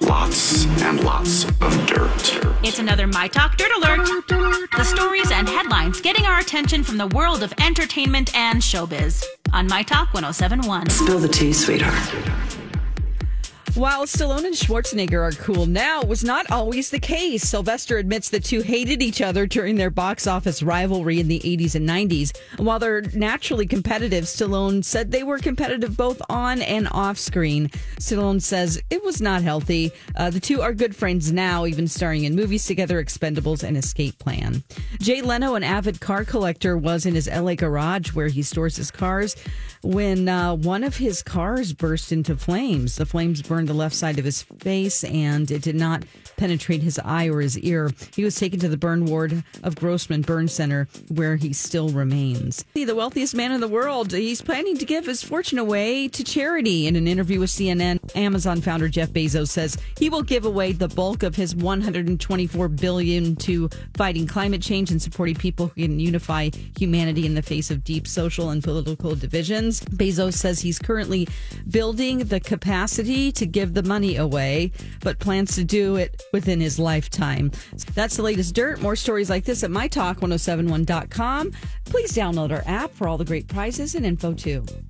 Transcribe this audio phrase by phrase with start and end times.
[0.00, 2.38] Lots and lots of dirt.
[2.64, 4.06] It's another My Talk Dirt Alert.
[4.76, 9.66] The stories and headlines getting our attention from the world of entertainment and showbiz on
[9.66, 10.90] My Talk 1071.
[10.90, 12.61] Spill the tea, sweetheart.
[13.74, 17.42] While Stallone and Schwarzenegger are cool now, it was not always the case.
[17.42, 21.74] Sylvester admits the two hated each other during their box office rivalry in the 80s
[21.74, 22.36] and 90s.
[22.58, 27.68] While they're naturally competitive, Stallone said they were competitive both on and off screen.
[27.98, 29.90] Stallone says it was not healthy.
[30.16, 34.18] Uh, the two are good friends now, even starring in movies together, Expendables and Escape
[34.18, 34.62] Plan.
[35.00, 38.90] Jay Leno, an avid car collector, was in his LA garage where he stores his
[38.90, 39.34] cars
[39.82, 42.96] when uh, one of his cars burst into flames.
[42.96, 46.04] The flames burned the left side of his face and it did not
[46.36, 47.90] penetrate his eye or his ear.
[48.16, 52.64] He was taken to the burn ward of Grossman Burn Center where he still remains.
[52.74, 56.88] The wealthiest man in the world, he's planning to give his fortune away to charity.
[56.88, 60.88] In an interview with CNN, Amazon founder Jeff Bezos says he will give away the
[60.88, 66.50] bulk of his 124 billion to fighting climate change and supporting people who can unify
[66.76, 69.80] humanity in the face of deep social and political divisions.
[69.80, 71.28] Bezos says he's currently
[71.70, 76.78] building the capacity to give the money away, but plans to do it within his
[76.78, 77.50] lifetime.
[77.94, 78.80] That's the latest dirt.
[78.80, 81.52] More stories like this at mytalk1071.com.
[81.84, 84.64] Please download our app for all the great prizes and info too.